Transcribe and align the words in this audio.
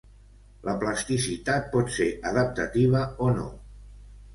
La 0.67 0.73
plasticitat 0.83 1.69
pot 1.77 1.95
ser 2.01 2.11
adaptativa 2.33 3.07
o 3.29 3.33
no. 3.41 3.51